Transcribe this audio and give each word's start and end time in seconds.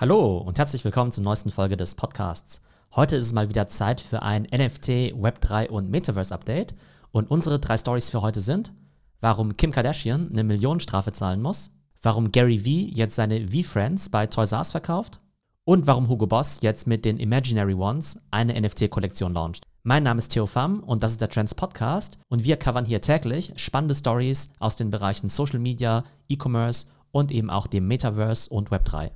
Hallo 0.00 0.38
und 0.38 0.58
herzlich 0.58 0.84
willkommen 0.84 1.10
zur 1.10 1.24
neuesten 1.24 1.50
Folge 1.50 1.76
des 1.76 1.96
Podcasts. 1.96 2.60
Heute 2.94 3.16
ist 3.16 3.24
es 3.24 3.32
mal 3.32 3.48
wieder 3.48 3.66
Zeit 3.66 4.00
für 4.00 4.22
ein 4.22 4.44
NFT, 4.44 5.12
Web3 5.12 5.70
und 5.70 5.90
Metaverse 5.90 6.32
Update. 6.32 6.76
Und 7.10 7.28
unsere 7.32 7.58
drei 7.58 7.76
Stories 7.76 8.08
für 8.08 8.22
heute 8.22 8.38
sind, 8.38 8.72
warum 9.20 9.56
Kim 9.56 9.72
Kardashian 9.72 10.28
eine 10.30 10.44
Millionenstrafe 10.44 11.10
zahlen 11.10 11.42
muss, 11.42 11.72
warum 12.00 12.30
Gary 12.30 12.64
Vee 12.64 12.92
jetzt 12.94 13.16
seine 13.16 13.48
V-Friends 13.48 14.08
bei 14.08 14.28
Toys 14.28 14.52
R 14.52 14.58
Us 14.58 14.70
verkauft 14.70 15.18
und 15.64 15.88
warum 15.88 16.08
Hugo 16.08 16.28
Boss 16.28 16.60
jetzt 16.60 16.86
mit 16.86 17.04
den 17.04 17.18
Imaginary 17.18 17.74
Ones 17.74 18.20
eine 18.30 18.54
NFT-Kollektion 18.60 19.34
launcht. 19.34 19.64
Mein 19.82 20.04
Name 20.04 20.18
ist 20.18 20.28
Theo 20.28 20.46
Pham 20.46 20.78
und 20.84 21.02
das 21.02 21.10
ist 21.10 21.20
der 21.20 21.28
Trends 21.28 21.56
Podcast 21.56 22.18
und 22.28 22.44
wir 22.44 22.56
covern 22.56 22.84
hier 22.84 23.00
täglich 23.00 23.52
spannende 23.56 23.96
Stories 23.96 24.50
aus 24.60 24.76
den 24.76 24.90
Bereichen 24.90 25.28
Social 25.28 25.58
Media, 25.58 26.04
E-Commerce 26.28 26.86
und 27.10 27.32
eben 27.32 27.50
auch 27.50 27.66
dem 27.66 27.88
Metaverse 27.88 28.48
und 28.48 28.70
Web3. 28.70 29.10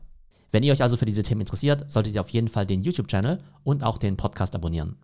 Wenn 0.53 0.63
ihr 0.63 0.75
euch 0.75 0.83
also 0.83 0.99
für 0.99 1.07
diese 1.07 1.23
Themen 1.23 1.41
interessiert, 1.41 1.91
solltet 1.91 2.15
ihr 2.15 2.21
auf 2.21 2.29
jeden 2.29 2.49
Fall 2.49 2.67
den 2.67 2.83
YouTube-Channel 2.83 3.41
und 3.65 3.83
auch 3.83 3.97
den 3.97 4.19
Podcast 4.19 4.55
abonnieren. 4.55 4.97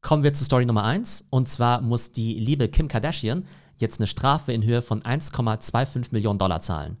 Kommen 0.00 0.24
wir 0.24 0.32
zu 0.32 0.44
Story 0.44 0.66
Nummer 0.66 0.82
1. 0.82 1.26
Und 1.30 1.48
zwar 1.48 1.80
muss 1.80 2.10
die 2.10 2.34
liebe 2.34 2.68
Kim 2.68 2.88
Kardashian 2.88 3.46
jetzt 3.78 4.00
eine 4.00 4.08
Strafe 4.08 4.52
in 4.52 4.64
Höhe 4.64 4.82
von 4.82 5.00
1,25 5.00 6.08
Millionen 6.10 6.40
Dollar 6.40 6.60
zahlen. 6.60 6.96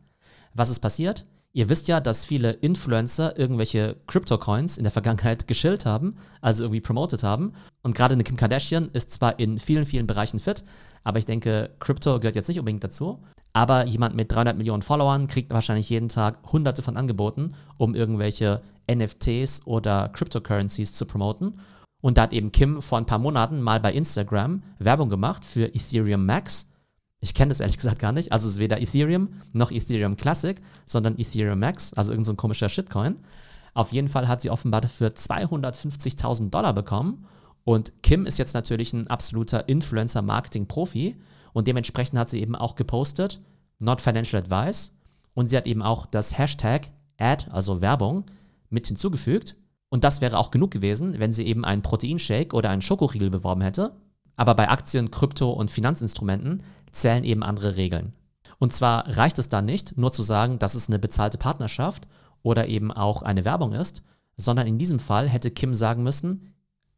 Was 0.54 0.70
ist 0.70 0.78
passiert? 0.78 1.24
Ihr 1.54 1.68
wisst 1.68 1.86
ja, 1.86 2.00
dass 2.00 2.24
viele 2.24 2.52
Influencer 2.52 3.38
irgendwelche 3.38 3.96
Crypto-Coins 4.06 4.78
in 4.78 4.84
der 4.84 4.90
Vergangenheit 4.90 5.46
geschillt 5.46 5.84
haben, 5.84 6.16
also 6.40 6.64
irgendwie 6.64 6.80
promotet 6.80 7.22
haben. 7.22 7.52
Und 7.82 7.94
gerade 7.94 8.14
eine 8.14 8.24
Kim 8.24 8.36
Kardashian 8.36 8.88
ist 8.94 9.12
zwar 9.12 9.38
in 9.38 9.58
vielen, 9.58 9.84
vielen 9.84 10.06
Bereichen 10.06 10.40
fit, 10.40 10.64
aber 11.04 11.18
ich 11.18 11.26
denke, 11.26 11.70
Crypto 11.78 12.18
gehört 12.20 12.36
jetzt 12.36 12.48
nicht 12.48 12.58
unbedingt 12.58 12.84
dazu. 12.84 13.22
Aber 13.52 13.84
jemand 13.84 14.14
mit 14.14 14.32
300 14.32 14.56
Millionen 14.56 14.80
Followern 14.80 15.26
kriegt 15.26 15.50
wahrscheinlich 15.50 15.90
jeden 15.90 16.08
Tag 16.08 16.38
hunderte 16.50 16.80
von 16.80 16.96
Angeboten, 16.96 17.54
um 17.76 17.94
irgendwelche 17.94 18.62
NFTs 18.90 19.66
oder 19.66 20.08
Cryptocurrencies 20.08 20.94
zu 20.94 21.04
promoten. 21.04 21.60
Und 22.00 22.16
da 22.16 22.22
hat 22.22 22.32
eben 22.32 22.50
Kim 22.50 22.80
vor 22.80 22.96
ein 22.96 23.06
paar 23.06 23.18
Monaten 23.18 23.60
mal 23.60 23.78
bei 23.78 23.92
Instagram 23.92 24.62
Werbung 24.78 25.10
gemacht 25.10 25.44
für 25.44 25.66
Ethereum 25.66 26.24
Max 26.24 26.66
ich 27.22 27.34
kenne 27.34 27.50
das 27.50 27.60
ehrlich 27.60 27.76
gesagt 27.76 28.00
gar 28.00 28.10
nicht. 28.10 28.32
Also 28.32 28.48
es 28.48 28.54
ist 28.54 28.58
weder 28.58 28.82
Ethereum 28.82 29.28
noch 29.52 29.70
Ethereum 29.70 30.16
Classic, 30.16 30.60
sondern 30.86 31.16
Ethereum 31.18 31.60
Max, 31.60 31.94
also 31.94 32.10
irgendein 32.10 32.32
so 32.32 32.34
komischer 32.34 32.68
Shitcoin. 32.68 33.20
Auf 33.74 33.92
jeden 33.92 34.08
Fall 34.08 34.26
hat 34.26 34.42
sie 34.42 34.50
offenbar 34.50 34.80
dafür 34.80 35.10
250.000 35.10 36.50
Dollar 36.50 36.72
bekommen. 36.72 37.24
Und 37.62 37.92
Kim 38.02 38.26
ist 38.26 38.38
jetzt 38.38 38.54
natürlich 38.54 38.92
ein 38.92 39.06
absoluter 39.06 39.68
Influencer-Marketing-Profi. 39.68 41.16
Und 41.52 41.68
dementsprechend 41.68 42.18
hat 42.18 42.28
sie 42.28 42.40
eben 42.40 42.56
auch 42.56 42.74
gepostet, 42.74 43.40
not 43.78 44.00
financial 44.00 44.42
advice. 44.42 44.92
Und 45.34 45.46
sie 45.46 45.56
hat 45.56 45.68
eben 45.68 45.82
auch 45.82 46.06
das 46.06 46.36
Hashtag 46.36 46.90
Ad, 47.18 47.46
also 47.52 47.80
Werbung, 47.80 48.24
mit 48.68 48.88
hinzugefügt. 48.88 49.56
Und 49.90 50.02
das 50.02 50.22
wäre 50.22 50.38
auch 50.38 50.50
genug 50.50 50.72
gewesen, 50.72 51.20
wenn 51.20 51.30
sie 51.30 51.46
eben 51.46 51.64
einen 51.64 51.82
Proteinshake 51.82 52.52
oder 52.52 52.70
einen 52.70 52.82
Schokoriegel 52.82 53.30
beworben 53.30 53.60
hätte. 53.60 53.94
Aber 54.36 54.54
bei 54.54 54.68
Aktien, 54.68 55.10
Krypto 55.10 55.50
und 55.50 55.70
Finanzinstrumenten 55.70 56.62
zählen 56.90 57.24
eben 57.24 57.42
andere 57.42 57.76
Regeln. 57.76 58.12
Und 58.58 58.72
zwar 58.72 59.08
reicht 59.16 59.38
es 59.38 59.48
dann 59.48 59.64
nicht, 59.64 59.98
nur 59.98 60.12
zu 60.12 60.22
sagen, 60.22 60.58
dass 60.58 60.74
es 60.74 60.88
eine 60.88 60.98
bezahlte 60.98 61.38
Partnerschaft 61.38 62.06
oder 62.42 62.68
eben 62.68 62.92
auch 62.92 63.22
eine 63.22 63.44
Werbung 63.44 63.72
ist, 63.72 64.02
sondern 64.36 64.66
in 64.66 64.78
diesem 64.78 64.98
Fall 64.98 65.28
hätte 65.28 65.50
Kim 65.50 65.74
sagen 65.74 66.02
müssen, 66.02 66.54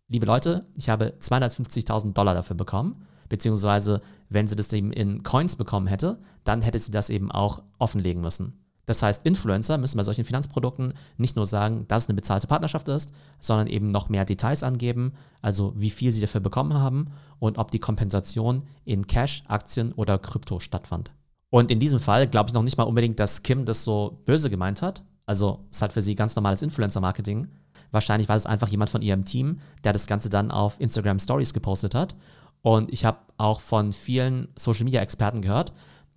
liebe 0.08 0.26
Leute, 0.26 0.66
ich 0.76 0.88
habe 0.88 1.14
250.000 1.20 2.12
Dollar 2.12 2.34
dafür 2.34 2.56
bekommen, 2.56 3.06
beziehungsweise 3.28 4.00
wenn 4.28 4.46
sie 4.46 4.56
das 4.56 4.72
eben 4.72 4.92
in 4.92 5.22
Coins 5.22 5.56
bekommen 5.56 5.86
hätte, 5.86 6.20
dann 6.44 6.62
hätte 6.62 6.78
sie 6.78 6.90
das 6.90 7.10
eben 7.10 7.30
auch 7.30 7.62
offenlegen 7.78 8.22
müssen. 8.22 8.63
Das 8.86 9.02
heißt, 9.02 9.24
Influencer 9.24 9.78
müssen 9.78 9.96
bei 9.96 10.02
solchen 10.02 10.24
Finanzprodukten 10.24 10.94
nicht 11.16 11.36
nur 11.36 11.46
sagen, 11.46 11.86
dass 11.88 12.04
es 12.04 12.08
eine 12.08 12.16
bezahlte 12.16 12.46
Partnerschaft 12.46 12.88
ist, 12.88 13.10
sondern 13.40 13.66
eben 13.66 13.90
noch 13.90 14.08
mehr 14.08 14.24
Details 14.24 14.62
angeben, 14.62 15.12
also 15.40 15.72
wie 15.76 15.90
viel 15.90 16.10
sie 16.10 16.20
dafür 16.20 16.40
bekommen 16.40 16.74
haben 16.74 17.06
und 17.38 17.58
ob 17.58 17.70
die 17.70 17.78
Kompensation 17.78 18.64
in 18.84 19.06
Cash, 19.06 19.44
Aktien 19.48 19.92
oder 19.92 20.18
Krypto 20.18 20.60
stattfand. 20.60 21.12
Und 21.50 21.70
in 21.70 21.78
diesem 21.78 22.00
Fall 22.00 22.26
glaube 22.26 22.48
ich 22.48 22.54
noch 22.54 22.62
nicht 22.62 22.76
mal 22.76 22.84
unbedingt, 22.84 23.18
dass 23.20 23.42
Kim 23.42 23.64
das 23.64 23.84
so 23.84 24.20
böse 24.26 24.50
gemeint 24.50 24.82
hat. 24.82 25.02
Also 25.26 25.60
es 25.70 25.80
hat 25.82 25.92
für 25.92 26.02
sie 26.02 26.14
ganz 26.14 26.36
normales 26.36 26.62
Influencer-Marketing. 26.62 27.48
Wahrscheinlich 27.90 28.28
war 28.28 28.36
es 28.36 28.44
einfach 28.44 28.68
jemand 28.68 28.90
von 28.90 29.02
ihrem 29.02 29.24
Team, 29.24 29.60
der 29.84 29.92
das 29.92 30.06
Ganze 30.06 30.28
dann 30.28 30.50
auf 30.50 30.80
Instagram 30.80 31.20
Stories 31.20 31.54
gepostet 31.54 31.94
hat. 31.94 32.16
Und 32.60 32.92
ich 32.92 33.04
habe 33.04 33.18
auch 33.36 33.60
von 33.60 33.92
vielen 33.92 34.48
Social-Media-Experten 34.56 35.42
gehört, 35.42 35.72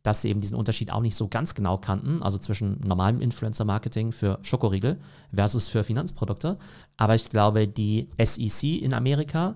dass 0.07 0.22
sie 0.22 0.29
eben 0.29 0.40
diesen 0.40 0.56
Unterschied 0.56 0.90
auch 0.90 1.01
nicht 1.01 1.18
so 1.18 1.28
ganz 1.28 1.53
genau 1.53 1.78
kannten, 1.78 2.23
also 2.23 2.38
zwischen 2.38 2.79
normalem 2.79 3.19
Influencer-Marketing 3.19 4.13
für 4.13 4.40
Schokoriegel 4.41 5.01
versus 5.34 5.68
für 5.68 5.84
Finanzprodukte. 5.84 6.57
Aber 6.95 7.13
ich 7.13 7.28
glaube, 7.28 7.68
die 7.68 8.07
SEC 8.18 8.81
in 8.81 8.94
Amerika, 8.94 9.56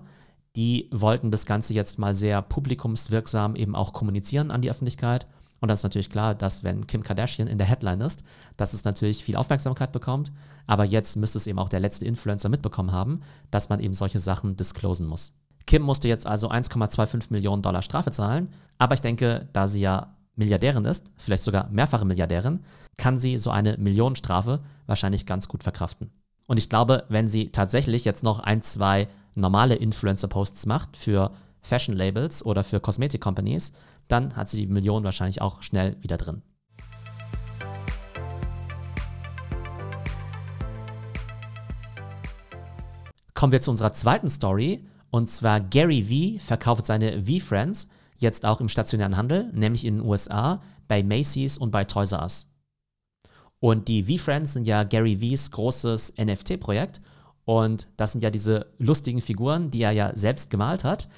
die 0.54 0.90
wollten 0.92 1.30
das 1.30 1.46
Ganze 1.46 1.72
jetzt 1.72 1.98
mal 1.98 2.12
sehr 2.12 2.42
publikumswirksam 2.42 3.56
eben 3.56 3.74
auch 3.74 3.94
kommunizieren 3.94 4.50
an 4.50 4.60
die 4.60 4.68
Öffentlichkeit. 4.68 5.26
Und 5.62 5.70
das 5.70 5.78
ist 5.78 5.84
natürlich 5.84 6.10
klar, 6.10 6.34
dass 6.34 6.62
wenn 6.62 6.86
Kim 6.86 7.02
Kardashian 7.02 7.48
in 7.48 7.56
der 7.56 7.66
Headline 7.66 8.02
ist, 8.02 8.22
dass 8.58 8.74
es 8.74 8.84
natürlich 8.84 9.24
viel 9.24 9.36
Aufmerksamkeit 9.36 9.90
bekommt. 9.90 10.32
Aber 10.66 10.84
jetzt 10.84 11.16
müsste 11.16 11.38
es 11.38 11.46
eben 11.46 11.58
auch 11.58 11.70
der 11.70 11.80
letzte 11.80 12.04
Influencer 12.04 12.50
mitbekommen 12.50 12.92
haben, 12.92 13.20
dass 13.50 13.70
man 13.70 13.80
eben 13.80 13.94
solche 13.94 14.18
Sachen 14.18 14.54
disclosen 14.54 15.06
muss. 15.06 15.32
Kim 15.64 15.80
musste 15.80 16.08
jetzt 16.08 16.26
also 16.26 16.50
1,25 16.50 17.28
Millionen 17.30 17.62
Dollar 17.62 17.80
Strafe 17.80 18.10
zahlen. 18.10 18.50
Aber 18.76 18.92
ich 18.92 19.00
denke, 19.00 19.48
da 19.54 19.66
sie 19.66 19.80
ja 19.80 20.14
Milliardärin 20.36 20.84
ist, 20.84 21.10
vielleicht 21.16 21.42
sogar 21.42 21.68
mehrfache 21.70 22.04
Milliardärin, 22.04 22.60
kann 22.96 23.18
sie 23.18 23.38
so 23.38 23.50
eine 23.50 23.76
Millionenstrafe 23.76 24.58
wahrscheinlich 24.86 25.26
ganz 25.26 25.48
gut 25.48 25.62
verkraften. 25.62 26.10
Und 26.46 26.58
ich 26.58 26.68
glaube, 26.68 27.04
wenn 27.08 27.28
sie 27.28 27.52
tatsächlich 27.52 28.04
jetzt 28.04 28.22
noch 28.22 28.40
ein, 28.40 28.62
zwei 28.62 29.06
normale 29.34 29.74
Influencer-Posts 29.74 30.66
macht 30.66 30.96
für 30.96 31.32
Fashion-Labels 31.60 32.44
oder 32.44 32.64
für 32.64 32.80
Kosmetik-Companies, 32.80 33.72
dann 34.08 34.34
hat 34.36 34.48
sie 34.48 34.58
die 34.58 34.66
Million 34.66 35.04
wahrscheinlich 35.04 35.40
auch 35.40 35.62
schnell 35.62 35.96
wieder 36.00 36.16
drin. 36.16 36.42
Kommen 43.34 43.52
wir 43.52 43.60
zu 43.60 43.70
unserer 43.70 43.92
zweiten 43.92 44.28
Story. 44.28 44.86
Und 45.10 45.28
zwar 45.28 45.60
Gary 45.60 46.08
Vee 46.08 46.38
verkauft 46.38 46.86
seine 46.86 47.22
V-Friends 47.22 47.88
jetzt 48.22 48.44
auch 48.44 48.60
im 48.60 48.68
stationären 48.68 49.16
Handel, 49.16 49.50
nämlich 49.52 49.84
in 49.84 49.98
den 49.98 50.06
USA 50.06 50.62
bei 50.88 51.02
Macy's 51.02 51.58
und 51.58 51.70
bei 51.70 51.84
Toys 51.84 52.12
R 52.12 52.22
Us. 52.22 52.46
Und 53.60 53.86
die 53.86 54.02
V-Friends 54.02 54.54
sind 54.54 54.66
ja 54.66 54.82
Gary 54.82 55.20
V's 55.20 55.50
großes 55.50 56.14
NFT-Projekt 56.18 57.00
und 57.44 57.88
das 57.96 58.12
sind 58.12 58.22
ja 58.22 58.30
diese 58.30 58.66
lustigen 58.78 59.20
Figuren, 59.20 59.70
die 59.70 59.82
er 59.82 59.92
ja 59.92 60.16
selbst 60.16 60.50
gemalt 60.50 60.84
hat, 60.84 61.08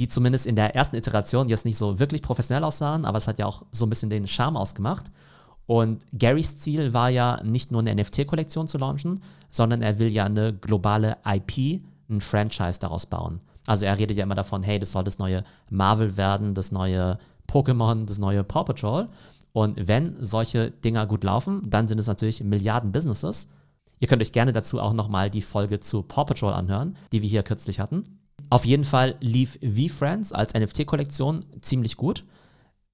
die 0.00 0.08
zumindest 0.08 0.46
in 0.46 0.56
der 0.56 0.74
ersten 0.74 0.96
Iteration 0.96 1.48
jetzt 1.48 1.64
nicht 1.64 1.76
so 1.76 1.98
wirklich 1.98 2.22
professionell 2.22 2.64
aussahen, 2.64 3.04
aber 3.04 3.18
es 3.18 3.28
hat 3.28 3.38
ja 3.38 3.46
auch 3.46 3.64
so 3.72 3.86
ein 3.86 3.88
bisschen 3.88 4.10
den 4.10 4.26
Charme 4.26 4.56
ausgemacht. 4.56 5.12
Und 5.66 6.06
Garys 6.18 6.58
Ziel 6.58 6.92
war 6.92 7.08
ja 7.08 7.40
nicht 7.44 7.70
nur 7.70 7.80
eine 7.80 7.94
NFT-Kollektion 7.94 8.66
zu 8.66 8.78
launchen, 8.78 9.22
sondern 9.50 9.80
er 9.80 9.98
will 9.98 10.10
ja 10.10 10.24
eine 10.24 10.52
globale 10.52 11.18
IP, 11.24 11.82
ein 12.10 12.20
Franchise 12.20 12.80
daraus 12.80 13.06
bauen. 13.06 13.40
Also 13.66 13.86
er 13.86 13.98
redet 13.98 14.16
ja 14.16 14.24
immer 14.24 14.34
davon, 14.34 14.62
hey, 14.62 14.78
das 14.78 14.92
soll 14.92 15.04
das 15.04 15.18
neue 15.18 15.44
Marvel 15.70 16.16
werden, 16.16 16.54
das 16.54 16.72
neue 16.72 17.18
Pokémon, 17.48 18.06
das 18.06 18.18
neue 18.18 18.44
Paw 18.44 18.64
Patrol. 18.64 19.08
Und 19.52 19.86
wenn 19.86 20.16
solche 20.24 20.70
Dinger 20.70 21.06
gut 21.06 21.24
laufen, 21.24 21.68
dann 21.68 21.86
sind 21.86 21.98
es 21.98 22.06
natürlich 22.06 22.42
Milliarden 22.42 22.92
Businesses. 22.92 23.48
Ihr 24.00 24.08
könnt 24.08 24.22
euch 24.22 24.32
gerne 24.32 24.52
dazu 24.52 24.80
auch 24.80 24.94
nochmal 24.94 25.30
die 25.30 25.42
Folge 25.42 25.78
zu 25.78 26.02
Paw 26.02 26.24
Patrol 26.24 26.52
anhören, 26.52 26.96
die 27.12 27.22
wir 27.22 27.28
hier 27.28 27.42
kürzlich 27.42 27.78
hatten. 27.78 28.18
Auf 28.50 28.64
jeden 28.64 28.84
Fall 28.84 29.14
lief 29.20 29.58
V-Friends 29.62 30.32
als 30.32 30.54
NFT-Kollektion 30.54 31.44
ziemlich 31.60 31.96
gut. 31.96 32.24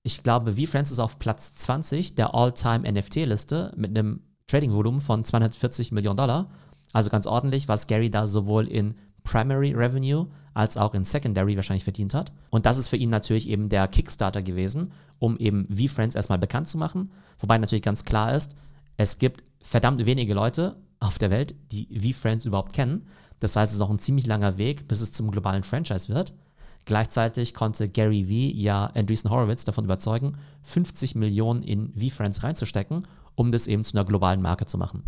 Ich 0.02 0.22
glaube, 0.22 0.54
V-Friends 0.54 0.90
ist 0.90 0.98
auf 0.98 1.18
Platz 1.18 1.54
20 1.54 2.14
der 2.14 2.34
All-Time 2.34 2.90
NFT-Liste 2.90 3.72
mit 3.76 3.96
einem 3.96 4.20
Trading-Volumen 4.48 5.00
von 5.00 5.24
240 5.24 5.92
Millionen 5.92 6.16
Dollar. 6.16 6.46
Also 6.92 7.10
ganz 7.10 7.26
ordentlich, 7.26 7.68
was 7.68 7.86
Gary 7.86 8.10
da 8.10 8.26
sowohl 8.26 8.66
in 8.66 8.94
Primary 9.22 9.72
Revenue 9.74 10.28
als 10.58 10.76
auch 10.76 10.92
in 10.92 11.04
Secondary 11.04 11.54
wahrscheinlich 11.54 11.84
verdient 11.84 12.14
hat. 12.14 12.32
Und 12.50 12.66
das 12.66 12.78
ist 12.78 12.88
für 12.88 12.96
ihn 12.96 13.10
natürlich 13.10 13.48
eben 13.48 13.68
der 13.68 13.86
Kickstarter 13.86 14.42
gewesen, 14.42 14.92
um 15.20 15.36
eben 15.38 15.68
V-Friends 15.68 16.16
erstmal 16.16 16.40
bekannt 16.40 16.66
zu 16.66 16.76
machen. 16.78 17.12
Wobei 17.38 17.58
natürlich 17.58 17.84
ganz 17.84 18.04
klar 18.04 18.34
ist, 18.34 18.56
es 18.96 19.18
gibt 19.18 19.44
verdammt 19.62 20.04
wenige 20.04 20.34
Leute 20.34 20.76
auf 20.98 21.16
der 21.18 21.30
Welt, 21.30 21.54
die 21.70 21.86
V-Friends 21.96 22.44
überhaupt 22.44 22.72
kennen. 22.72 23.06
Das 23.38 23.54
heißt, 23.54 23.70
es 23.70 23.76
ist 23.76 23.82
auch 23.82 23.90
ein 23.90 24.00
ziemlich 24.00 24.26
langer 24.26 24.58
Weg, 24.58 24.88
bis 24.88 25.00
es 25.00 25.12
zum 25.12 25.30
globalen 25.30 25.62
Franchise 25.62 26.12
wird. 26.12 26.34
Gleichzeitig 26.86 27.54
konnte 27.54 27.88
Gary 27.88 28.24
V 28.24 28.56
ja 28.58 28.86
Andreessen 28.86 29.30
Horowitz 29.30 29.64
davon 29.64 29.84
überzeugen, 29.84 30.32
50 30.64 31.14
Millionen 31.14 31.62
in 31.62 31.92
V-Friends 31.94 32.42
reinzustecken, 32.42 33.06
um 33.36 33.52
das 33.52 33.68
eben 33.68 33.84
zu 33.84 33.96
einer 33.96 34.04
globalen 34.04 34.42
Marke 34.42 34.66
zu 34.66 34.76
machen. 34.76 35.04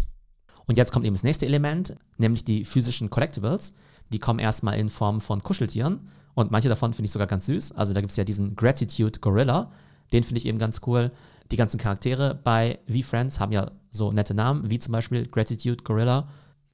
Und 0.67 0.77
jetzt 0.77 0.93
kommt 0.93 1.07
eben 1.07 1.15
das 1.15 1.25
nächste 1.25 1.47
Element, 1.47 1.97
nämlich 2.19 2.45
die 2.45 2.65
physischen 2.65 3.11
Collectibles. 3.11 3.75
Die 4.13 4.19
kommen 4.19 4.39
erstmal 4.39 4.79
in 4.79 4.89
Form 4.89 5.21
von 5.21 5.43
Kuscheltieren 5.43 6.09
und 6.35 6.51
manche 6.51 6.69
davon 6.69 6.93
finde 6.93 7.07
ich 7.07 7.13
sogar 7.13 7.27
ganz 7.27 7.47
süß. 7.47 7.73
Also 7.73 7.95
da 7.95 8.01
gibt 8.01 8.13
es 8.13 8.17
ja 8.17 8.25
diesen 8.25 8.57
Gratitude 8.57 9.21
Gorilla, 9.21 9.71
den 10.13 10.25
finde 10.25 10.39
ich 10.39 10.47
eben 10.47 10.59
ganz 10.59 10.81
cool. 10.87 11.11
Die 11.51 11.57
ganzen 11.57 11.79
Charaktere 11.79 12.35
bei 12.35 12.79
V-Friends 12.89 13.41
haben 13.41 13.53
ja 13.53 13.71
so 13.91 14.13
nette 14.13 14.35
Namen, 14.35 14.71
wie 14.71 14.79
zum 14.79 14.93
Beispiel 14.93 15.27
Gratitude 15.27 15.83
Gorilla. 15.83 16.29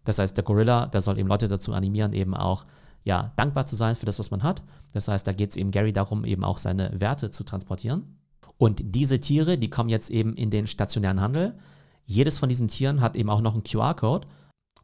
Das 0.05 0.19
heißt, 0.19 0.37
der 0.37 0.45
Gorilla, 0.45 0.87
der 0.87 1.01
soll 1.01 1.19
eben 1.19 1.29
Leute 1.29 1.49
dazu 1.49 1.73
animieren, 1.73 2.13
eben 2.13 2.35
auch 2.35 2.67
ja, 3.07 3.33
dankbar 3.37 3.67
zu 3.67 3.77
sein 3.77 3.95
für 3.95 4.07
das, 4.07 4.19
was 4.19 4.31
man 4.31 4.43
hat. 4.43 4.63
Das 4.93 5.09
heißt, 5.09 5.27
da 5.27 5.33
geht 5.33 5.51
es 5.51 5.57
eben 5.57 5.71
Gary 5.71 5.93
darum, 5.93 6.25
eben 6.25 6.43
auch 6.45 6.59
seine 6.59 6.91
Werte 7.01 7.31
zu 7.31 7.45
transportieren. 7.45 8.19
Und 8.59 8.81
diese 8.83 9.21
Tiere, 9.21 9.59
die 9.59 9.71
kommen 9.71 9.91
jetzt 9.91 10.11
eben 10.11 10.35
in 10.35 10.51
den 10.51 10.67
stationären 10.67 11.21
Handel. 11.21 11.57
Jedes 12.05 12.39
von 12.39 12.49
diesen 12.49 12.69
Tieren 12.69 13.01
hat 13.01 13.17
eben 13.17 13.31
auch 13.31 13.41
noch 13.41 13.55
einen 13.55 13.63
QR-Code. 13.63 14.27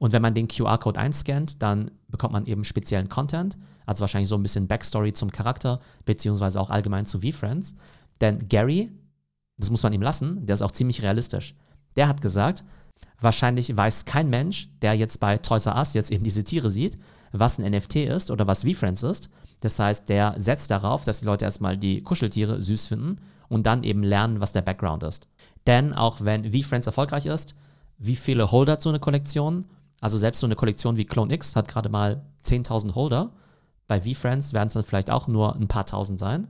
Und 0.03 0.13
wenn 0.13 0.21
man 0.21 0.35
den 0.35 0.49
QR-Code 0.49 0.99
einscannt, 0.99 1.63
dann 1.63 1.89
bekommt 2.09 2.33
man 2.33 2.47
eben 2.47 2.65
speziellen 2.65 3.09
Content, 3.09 3.57
also 3.87 4.01
wahrscheinlich 4.01 4.29
so 4.29 4.35
ein 4.35 4.43
bisschen 4.43 4.67
Backstory 4.67 5.13
zum 5.13 5.31
Charakter, 5.31 5.79
beziehungsweise 6.05 6.61
auch 6.61 6.71
allgemein 6.71 7.07
zu 7.07 7.21
V-Friends. 7.21 7.77
Denn 8.21 8.49
Gary, 8.49 8.91
das 9.59 9.71
muss 9.71 9.85
man 9.85 9.93
ihm 9.93 10.03
lassen, 10.03 10.45
der 10.45 10.55
ist 10.55 10.63
auch 10.63 10.73
ziemlich 10.73 11.03
realistisch. 11.03 11.55
Der 11.95 12.09
hat 12.09 12.21
gesagt, 12.21 12.65
wahrscheinlich 13.21 13.77
weiß 13.77 14.05
kein 14.05 14.29
Mensch, 14.29 14.69
der 14.83 14.95
jetzt 14.95 15.21
bei 15.21 15.39
Toys 15.39 15.67
R 15.67 15.77
Us 15.77 15.95
jetzt 15.95 16.11
eben 16.11 16.25
diese 16.25 16.43
Tiere 16.43 16.73
sieht, 16.73 16.99
was 17.31 17.61
ein 17.61 17.71
NFT 17.71 17.95
ist 17.95 18.33
oder 18.33 18.49
was 18.49 18.65
V-Friends 18.65 19.05
ist. 19.05 19.31
Das 19.61 19.79
heißt, 19.79 20.09
der 20.09 20.35
setzt 20.37 20.73
darauf, 20.73 21.05
dass 21.05 21.21
die 21.21 21.27
Leute 21.27 21.45
erstmal 21.45 21.77
die 21.77 22.03
Kuscheltiere 22.03 22.61
süß 22.61 22.89
finden 22.89 23.19
und 23.49 23.67
dann 23.67 23.85
eben 23.85 24.03
lernen, 24.03 24.41
was 24.41 24.53
der 24.53 24.63
Background 24.63 25.05
ist. 25.05 25.29
Denn 25.69 25.93
auch 25.93 26.23
wenn 26.23 26.51
V-Friends 26.51 26.89
erfolgreich 26.89 27.27
ist, 27.27 27.55
wie 27.99 28.17
viele 28.17 28.51
Holder 28.51 28.81
zu 28.81 28.89
einer 28.89 28.99
Kollektion? 28.99 29.67
Also 30.03 30.19
selbst 30.19 30.41
so 30.41 30.47
eine 30.47 30.57
Kollektion 30.57 30.97
wie 30.97 31.07
Clone 31.07 31.33
X 31.33 31.55
hat 31.55 31.69
gerade 31.69 31.89
mal 31.89 32.27
10.000 32.45 32.97
Holder. 32.97 33.31
Bei 33.87 34.01
V-Friends 34.01 34.53
werden 34.53 34.67
es 34.67 34.75
dann 34.75 34.83
vielleicht 34.83 35.11
auch 35.11 35.29
nur 35.29 35.55
ein 35.55 35.69
paar 35.69 35.87
tausend 35.87 36.19
sein. 36.19 36.49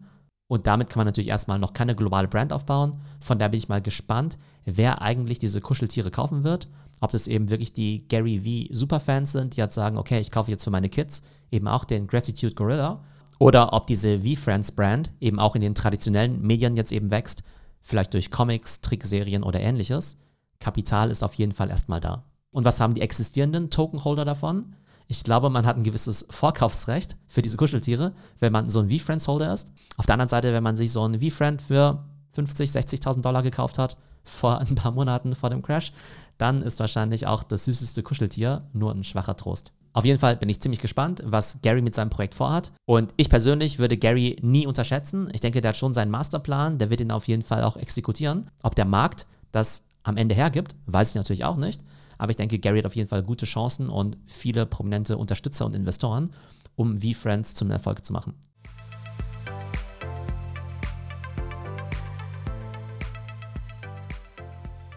Und 0.49 0.67
damit 0.67 0.89
kann 0.89 1.01
man 1.01 1.07
natürlich 1.07 1.29
erstmal 1.29 1.59
noch 1.59 1.75
keine 1.75 1.95
globale 1.95 2.29
Brand 2.29 2.53
aufbauen. 2.53 3.01
Von 3.21 3.39
daher 3.39 3.51
bin 3.51 3.59
ich 3.59 3.69
mal 3.69 3.83
gespannt, 3.83 4.39
wer 4.65 5.03
eigentlich 5.03 5.39
diese 5.39 5.61
Kuscheltiere 5.61 6.11
kaufen 6.11 6.45
wird. 6.45 6.67
Ob 7.03 7.13
das 7.13 7.27
eben 7.27 7.51
wirklich 7.51 7.75
die 7.75 8.09
Gary 8.09 8.39
V 8.69 8.75
Superfans 8.75 9.33
sind, 9.33 9.55
die 9.55 9.61
jetzt 9.61 9.75
sagen, 9.75 9.99
okay, 9.99 10.19
ich 10.19 10.31
kaufe 10.31 10.51
jetzt 10.51 10.65
für 10.65 10.71
meine 10.71 10.89
Kids 10.89 11.23
eben 11.51 11.69
auch 11.69 11.85
den 11.85 12.07
Gratitude 12.07 12.55
Gorilla. 12.55 13.05
Oder 13.39 13.75
ob 13.75 13.87
diese 13.87 14.21
V-Friends 14.21 14.73
Brand 14.73 15.13
eben 15.21 15.39
auch 15.39 15.55
in 15.57 15.61
den 15.61 15.75
traditionellen 15.75 16.41
Medien 16.41 16.77
jetzt 16.77 16.93
eben 16.93 17.11
wächst, 17.11 17.43
vielleicht 17.83 18.15
durch 18.15 18.31
Comics, 18.31 18.81
Trickserien 18.81 19.43
oder 19.43 19.61
ähnliches. 19.61 20.17
Kapital 20.59 21.11
ist 21.11 21.23
auf 21.23 21.35
jeden 21.35 21.53
Fall 21.53 21.69
erstmal 21.69 22.01
da. 22.01 22.25
Und 22.53 22.65
was 22.65 22.81
haben 22.81 22.95
die 22.95 23.01
existierenden 23.01 23.71
Tokenholder 23.71 24.25
davon? 24.25 24.77
Ich 25.09 25.25
glaube, 25.25 25.51
man 25.51 25.67
hat 25.67 25.77
ein 25.77 25.83
gewisses 25.83 26.27
Vorkaufsrecht 26.31 27.17
für 27.29 27.43
diese 27.43 27.57
Kuscheltiere, 27.57 28.13
wenn 28.39 28.53
man 28.53 28.71
so 28.71 28.81
ein 28.81 28.89
V-Friends-Holder 28.89 29.53
ist. 29.53 29.73
Auf 29.97 30.07
der 30.07 30.15
anderen 30.15 30.29
Seite, 30.29 30.53
wenn 30.53 30.63
man 30.63 30.77
sich 30.77 30.93
so 30.93 31.07
ein 31.07 31.19
V-Friend 31.19 31.61
für 31.61 32.05
50, 32.33 32.71
60.000 32.71 33.21
Dollar 33.21 33.43
gekauft 33.43 33.79
hat, 33.79 33.97
vor 34.25 34.59
ein 34.59 34.77
paar 34.77 34.93
Monaten 34.93 35.35
vor 35.35 35.51
dem 35.51 35.63
Crash, 35.63 35.93
dann 36.39 36.63
ist 36.63 36.79
wahrscheinlich 36.79 37.27
auch 37.27 37.43
das 37.43 37.65
süßeste 37.65 38.03
Kuscheltier 38.03 38.63
nur 38.73 38.93
ein 38.93 39.05
schwacher 39.05 39.37
Trost. 39.37 39.73
Auf 39.95 40.05
jeden 40.05 40.19
Fall 40.19 40.37
bin 40.37 40.49
ich 40.49 40.61
ziemlich 40.61 40.81
gespannt, 40.81 41.23
was 41.27 41.59
Gary 41.61 41.83
mit 41.83 41.95
seinem 41.95 42.09
Projekt 42.09 42.35
vorhat. 42.35 42.73
Und 42.87 43.13
ich 43.17 43.29
persönlich 43.29 43.79
würde 43.79 43.99
Gary 43.99 44.39
nie 44.41 44.67
unterschätzen. 44.67 45.29
Ich 45.35 45.41
denke, 45.41 45.61
der 45.61 45.71
hat 45.71 45.77
schon 45.77 45.93
seinen 45.93 46.11
Masterplan, 46.11 46.79
der 46.79 46.89
wird 46.89 47.01
ihn 47.01 47.11
auf 47.11 47.29
jeden 47.29 47.43
Fall 47.43 47.65
auch 47.65 47.77
exekutieren. 47.77 48.51
Ob 48.63 48.75
der 48.75 48.87
Markt 48.87 49.27
das 49.51 49.85
am 50.03 50.17
Ende 50.17 50.35
hergibt, 50.35 50.75
weiß 50.87 51.11
ich 51.11 51.15
natürlich 51.17 51.45
auch 51.45 51.57
nicht. 51.57 51.83
Aber 52.23 52.31
ich 52.31 52.37
denke, 52.37 52.61
Gary 52.61 52.79
hat 52.79 52.87
auf 52.87 52.95
jeden 52.95 53.09
Fall 53.09 53.25
gute 53.25 53.47
Chancen 53.47 53.89
und 53.89 54.17
viele 54.27 54.65
prominente 54.65 55.19
Unterstützer 55.19 55.67
und 55.67 55.75
Investoren, 55.75 56.33
um 56.77 56.97
V-Friends 56.97 57.57
zum 57.57 57.69
Erfolg 57.73 58.05
zu 58.05 58.13
machen. 58.13 58.35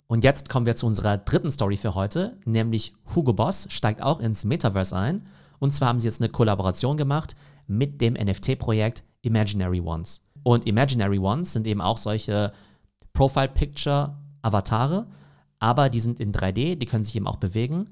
Und 0.06 0.24
jetzt 0.24 0.50
kommen 0.50 0.68
wir 0.68 0.75
zu 0.75 0.86
unserer 0.86 1.18
dritten 1.18 1.50
Story 1.50 1.77
für 1.77 1.95
heute, 1.95 2.38
nämlich 2.45 2.94
Hugo 3.16 3.33
Boss 3.33 3.66
steigt 3.72 4.04
auch 4.04 4.19
ins 4.19 4.45
Metaverse 4.45 4.95
ein. 4.95 5.25
Und 5.57 5.72
zwar 5.72 5.88
haben 5.88 5.98
sie 5.98 6.07
jetzt 6.07 6.22
eine 6.22 6.30
Kollaboration 6.30 6.95
gemacht 6.95 7.36
mit 7.66 8.01
dem 8.01 8.13
NFT-Projekt 8.13 9.04
Imaginary 9.24 9.81
Ones. 9.81 10.22
Und 10.44 10.68
Imaginary 10.68 11.18
Ones 11.18 11.54
sind 11.54 11.66
eben 11.66 11.81
auch 11.81 11.98
solche 11.98 12.51
Profile-Picture-Avatare, 13.13 15.07
aber 15.59 15.89
die 15.89 15.99
sind 15.99 16.19
in 16.19 16.31
3D, 16.31 16.75
die 16.75 16.85
können 16.85 17.03
sich 17.03 17.15
eben 17.15 17.27
auch 17.27 17.37
bewegen, 17.37 17.87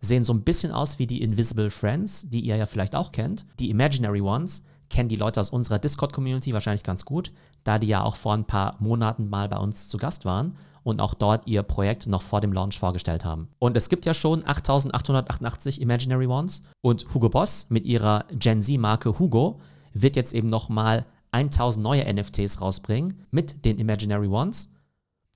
sehen 0.00 0.24
so 0.24 0.32
ein 0.32 0.42
bisschen 0.42 0.72
aus 0.72 0.98
wie 0.98 1.06
die 1.06 1.22
Invisible 1.22 1.70
Friends, 1.70 2.28
die 2.28 2.40
ihr 2.40 2.56
ja 2.56 2.66
vielleicht 2.66 2.94
auch 2.94 3.12
kennt. 3.12 3.46
Die 3.58 3.70
Imaginary 3.70 4.20
Ones 4.20 4.62
kennen 4.90 5.08
die 5.08 5.16
Leute 5.16 5.40
aus 5.40 5.50
unserer 5.50 5.78
Discord-Community 5.78 6.52
wahrscheinlich 6.52 6.84
ganz 6.84 7.04
gut, 7.04 7.32
da 7.64 7.78
die 7.78 7.88
ja 7.88 8.02
auch 8.02 8.16
vor 8.16 8.34
ein 8.34 8.44
paar 8.44 8.76
Monaten 8.78 9.28
mal 9.28 9.48
bei 9.48 9.58
uns 9.58 9.88
zu 9.88 9.96
Gast 9.98 10.24
waren 10.24 10.56
und 10.84 11.00
auch 11.00 11.14
dort 11.14 11.48
ihr 11.48 11.64
Projekt 11.64 12.06
noch 12.06 12.22
vor 12.22 12.40
dem 12.40 12.52
Launch 12.52 12.78
vorgestellt 12.78 13.24
haben. 13.24 13.48
Und 13.58 13.76
es 13.76 13.88
gibt 13.88 14.06
ja 14.06 14.14
schon 14.14 14.46
8888 14.46 15.80
Imaginary 15.80 16.28
Ones 16.28 16.62
und 16.80 17.12
Hugo 17.12 17.28
Boss 17.28 17.66
mit 17.70 17.86
ihrer 17.86 18.24
Gen 18.30 18.62
Z-Marke 18.62 19.18
Hugo 19.18 19.58
wird 19.92 20.14
jetzt 20.14 20.32
eben 20.32 20.48
nochmal 20.48 21.04
1000 21.32 21.82
neue 21.82 22.14
NFTs 22.14 22.60
rausbringen 22.60 23.24
mit 23.30 23.64
den 23.64 23.78
Imaginary 23.78 24.28
Ones. 24.28 24.70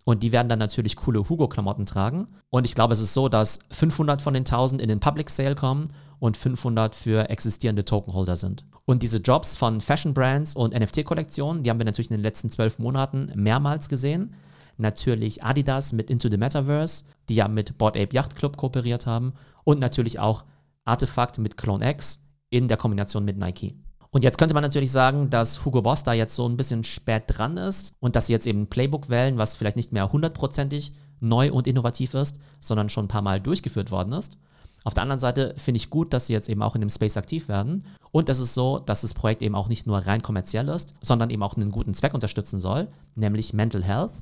Und 0.04 0.22
die 0.22 0.32
werden 0.32 0.48
dann 0.48 0.58
natürlich 0.58 0.96
coole 0.96 1.28
Hugo-Klamotten 1.28 1.86
tragen. 1.86 2.26
Und 2.48 2.66
ich 2.66 2.74
glaube, 2.74 2.94
es 2.94 3.00
ist 3.00 3.14
so, 3.14 3.28
dass 3.28 3.60
500 3.70 4.22
von 4.22 4.34
den 4.34 4.42
1000 4.42 4.80
in 4.80 4.88
den 4.88 5.00
Public 5.00 5.30
Sale 5.30 5.54
kommen 5.54 5.88
und 6.18 6.36
500 6.36 6.94
für 6.94 7.28
existierende 7.28 7.84
Tokenholder 7.84 8.36
sind. 8.36 8.64
Und 8.86 9.02
diese 9.02 9.18
Jobs 9.18 9.56
von 9.56 9.80
Fashion 9.80 10.14
Brands 10.14 10.56
und 10.56 10.74
NFT-Kollektionen, 10.74 11.62
die 11.62 11.70
haben 11.70 11.78
wir 11.78 11.84
natürlich 11.84 12.10
in 12.10 12.16
den 12.16 12.22
letzten 12.22 12.50
zwölf 12.50 12.78
Monaten 12.78 13.30
mehrmals 13.34 13.88
gesehen 13.88 14.34
natürlich 14.80 15.44
Adidas 15.44 15.92
mit 15.92 16.10
Into 16.10 16.28
the 16.28 16.36
Metaverse, 16.36 17.04
die 17.28 17.36
ja 17.36 17.48
mit 17.48 17.78
Board 17.78 17.96
Ape 17.96 18.14
Yacht 18.14 18.34
Club 18.34 18.56
kooperiert 18.56 19.06
haben 19.06 19.34
und 19.64 19.78
natürlich 19.78 20.18
auch 20.18 20.44
Artefakt 20.84 21.38
mit 21.38 21.56
Clone 21.56 21.88
X 21.88 22.24
in 22.48 22.66
der 22.66 22.76
Kombination 22.76 23.24
mit 23.24 23.36
Nike. 23.36 23.74
Und 24.12 24.24
jetzt 24.24 24.38
könnte 24.38 24.54
man 24.54 24.62
natürlich 24.62 24.90
sagen, 24.90 25.30
dass 25.30 25.64
Hugo 25.64 25.82
Boss 25.82 26.02
da 26.02 26.12
jetzt 26.12 26.34
so 26.34 26.48
ein 26.48 26.56
bisschen 26.56 26.82
spät 26.82 27.24
dran 27.28 27.56
ist 27.56 27.94
und 28.00 28.16
dass 28.16 28.26
sie 28.26 28.32
jetzt 28.32 28.46
eben 28.46 28.62
ein 28.62 28.66
Playbook 28.68 29.08
wählen, 29.08 29.38
was 29.38 29.54
vielleicht 29.54 29.76
nicht 29.76 29.92
mehr 29.92 30.12
hundertprozentig 30.12 30.92
neu 31.20 31.52
und 31.52 31.66
innovativ 31.66 32.14
ist, 32.14 32.38
sondern 32.60 32.88
schon 32.88 33.04
ein 33.04 33.08
paar 33.08 33.22
Mal 33.22 33.40
durchgeführt 33.40 33.90
worden 33.90 34.12
ist. 34.12 34.36
Auf 34.82 34.94
der 34.94 35.02
anderen 35.02 35.20
Seite 35.20 35.54
finde 35.58 35.76
ich 35.76 35.90
gut, 35.90 36.12
dass 36.12 36.26
sie 36.26 36.32
jetzt 36.32 36.48
eben 36.48 36.62
auch 36.62 36.74
in 36.74 36.80
dem 36.80 36.90
Space 36.90 37.16
aktiv 37.16 37.48
werden. 37.48 37.84
Und 38.12 38.28
es 38.28 38.40
ist 38.40 38.54
so, 38.54 38.78
dass 38.78 39.02
das 39.02 39.14
Projekt 39.14 39.42
eben 39.42 39.54
auch 39.54 39.68
nicht 39.68 39.86
nur 39.86 39.98
rein 39.98 40.22
kommerziell 40.22 40.68
ist, 40.68 40.94
sondern 41.00 41.30
eben 41.30 41.42
auch 41.42 41.56
einen 41.56 41.70
guten 41.70 41.94
Zweck 41.94 42.14
unterstützen 42.14 42.58
soll, 42.58 42.88
nämlich 43.14 43.52
Mental 43.52 43.84
Health. 43.84 44.12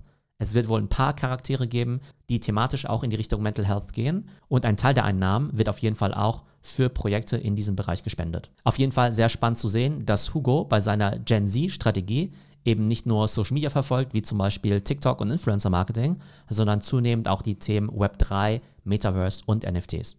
Es 0.41 0.55
wird 0.55 0.69
wohl 0.69 0.81
ein 0.81 0.89
paar 0.89 1.15
Charaktere 1.15 1.67
geben, 1.67 2.01
die 2.29 2.41
thematisch 2.41 2.86
auch 2.86 3.03
in 3.03 3.10
die 3.10 3.17
Richtung 3.17 3.43
Mental 3.43 3.67
Health 3.67 3.93
gehen. 3.93 4.29
Und 4.48 4.67
ein 4.67 4.77
Teil 4.77 4.94
der 4.94 5.05
Einnahmen 5.05 5.56
wird 5.56 5.69
auf 5.69 5.79
jeden 5.79 5.96
Fall 5.96 6.15
auch 6.15 6.44
für 6.69 6.89
Projekte 6.89 7.37
in 7.37 7.56
diesem 7.56 7.77
Bereich 7.77 8.03
gespendet. 8.03 8.51
Auf 8.65 8.79
jeden 8.79 8.93
Fall 8.93 9.13
sehr 9.13 9.29
spannend 9.29 9.58
zu 9.58 9.69
sehen, 9.69 10.05
dass 10.06 10.34
Hugo 10.34 10.65
bei 10.65 10.81
seiner 10.81 11.19
Gen 11.19 11.48
Z-Strategie 11.48 12.32
eben 12.65 12.84
nicht 12.84 13.06
nur 13.06 13.27
Social 13.29 13.55
Media 13.55 13.70
verfolgt, 13.70 14.15
wie 14.15 14.22
zum 14.22 14.39
Beispiel 14.39 14.81
TikTok 14.81 15.20
und 15.20 15.31
Influencer 15.31 15.70
Marketing, 15.70 16.19
sondern 16.48 16.81
zunehmend 16.81 17.29
auch 17.29 17.43
die 17.43 17.58
Themen 17.58 17.91
Web3, 17.91 18.60
Metaverse 18.84 19.43
und 19.46 19.65
NFTs. 19.65 20.17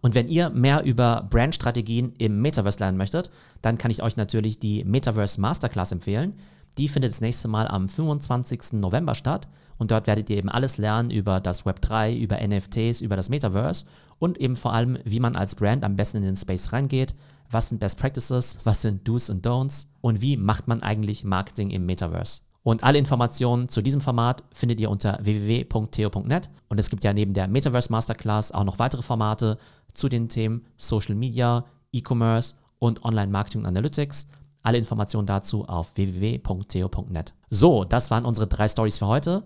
Und 0.00 0.14
wenn 0.14 0.28
ihr 0.28 0.50
mehr 0.50 0.84
über 0.84 1.26
Brandstrategien 1.28 2.12
im 2.18 2.40
Metaverse 2.40 2.78
lernen 2.78 2.98
möchtet, 2.98 3.30
dann 3.62 3.78
kann 3.78 3.90
ich 3.90 4.02
euch 4.02 4.16
natürlich 4.16 4.58
die 4.58 4.84
Metaverse 4.84 5.40
Masterclass 5.40 5.92
empfehlen. 5.92 6.34
Die 6.78 6.88
findet 6.88 7.10
das 7.10 7.20
nächste 7.20 7.48
Mal 7.48 7.66
am 7.66 7.88
25. 7.88 8.74
November 8.74 9.16
statt 9.16 9.48
und 9.78 9.90
dort 9.90 10.06
werdet 10.06 10.30
ihr 10.30 10.36
eben 10.36 10.48
alles 10.48 10.78
lernen 10.78 11.10
über 11.10 11.40
das 11.40 11.66
Web 11.66 11.80
3, 11.80 12.16
über 12.16 12.38
NFTs, 12.40 13.00
über 13.00 13.16
das 13.16 13.28
Metaverse 13.28 13.84
und 14.20 14.38
eben 14.38 14.54
vor 14.54 14.72
allem, 14.72 14.98
wie 15.04 15.18
man 15.18 15.34
als 15.34 15.56
Brand 15.56 15.82
am 15.82 15.96
besten 15.96 16.18
in 16.18 16.22
den 16.22 16.36
Space 16.36 16.72
reingeht, 16.72 17.16
was 17.50 17.68
sind 17.68 17.80
Best 17.80 17.98
Practices, 17.98 18.58
was 18.62 18.82
sind 18.82 19.06
Do's 19.08 19.28
und 19.28 19.44
Don'ts 19.44 19.88
und 20.00 20.20
wie 20.22 20.36
macht 20.36 20.68
man 20.68 20.80
eigentlich 20.82 21.24
Marketing 21.24 21.70
im 21.70 21.84
Metaverse. 21.84 22.42
Und 22.62 22.84
alle 22.84 22.98
Informationen 22.98 23.68
zu 23.68 23.82
diesem 23.82 24.00
Format 24.00 24.44
findet 24.52 24.78
ihr 24.78 24.90
unter 24.90 25.18
www.theo.net. 25.22 26.50
Und 26.68 26.78
es 26.78 26.90
gibt 26.90 27.02
ja 27.02 27.12
neben 27.12 27.32
der 27.32 27.48
Metaverse 27.48 27.90
Masterclass 27.90 28.52
auch 28.52 28.64
noch 28.64 28.78
weitere 28.78 29.02
Formate 29.02 29.58
zu 29.94 30.08
den 30.08 30.28
Themen 30.28 30.66
Social 30.76 31.14
Media, 31.14 31.64
E-Commerce 31.92 32.56
und 32.78 33.04
Online-Marketing 33.04 33.64
Analytics. 33.64 34.28
Alle 34.62 34.78
Informationen 34.78 35.26
dazu 35.26 35.64
auf 35.64 35.96
www.theo.net. 35.96 37.34
So, 37.50 37.84
das 37.84 38.10
waren 38.10 38.24
unsere 38.24 38.46
drei 38.46 38.68
Stories 38.68 38.98
für 38.98 39.06
heute. 39.06 39.44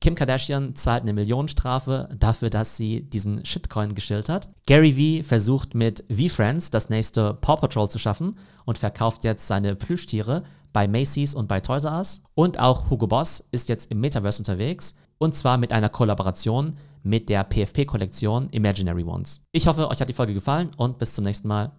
Kim 0.00 0.14
Kardashian 0.14 0.76
zahlt 0.76 1.02
eine 1.02 1.12
Millionenstrafe 1.12 2.10
dafür, 2.18 2.50
dass 2.50 2.76
sie 2.76 3.02
diesen 3.02 3.44
Shitcoin 3.44 3.94
geschillt 3.94 4.28
hat. 4.28 4.48
Gary 4.66 4.96
Vee 4.96 5.22
versucht 5.22 5.74
mit 5.74 6.04
V-Friends 6.10 6.70
das 6.70 6.90
nächste 6.90 7.34
Paw 7.34 7.56
Patrol 7.60 7.88
zu 7.88 7.98
schaffen 7.98 8.36
und 8.64 8.76
verkauft 8.76 9.24
jetzt 9.24 9.46
seine 9.46 9.76
Plüschtiere 9.76 10.42
bei 10.74 10.88
Macy's 10.88 11.34
und 11.34 11.48
bei 11.48 11.60
Toys 11.60 11.84
R 11.84 11.96
Us. 11.98 12.22
Und 12.34 12.58
auch 12.58 12.90
Hugo 12.90 13.06
Boss 13.06 13.44
ist 13.50 13.68
jetzt 13.68 13.90
im 13.90 14.00
Metaverse 14.00 14.40
unterwegs. 14.40 14.94
und 15.18 15.34
zwar 15.34 15.56
mit 15.56 15.72
einer 15.72 15.88
Kollaboration 15.88 16.76
mit 17.02 17.28
der 17.28 17.44
PFP-Kollektion 17.44 18.48
Imaginary 18.50 19.04
Ones. 19.04 19.42
Ich 19.52 19.66
hoffe, 19.66 19.88
euch 19.88 20.00
hat 20.00 20.08
die 20.08 20.14
Folge 20.14 20.34
gefallen 20.34 20.70
und 20.76 20.98
bis 20.98 21.14
zum 21.14 21.24
nächsten 21.24 21.48
Mal. 21.48 21.72